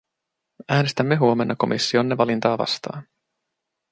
[0.69, 3.07] Äänestämme huomenna komissionne valintaa vastaan.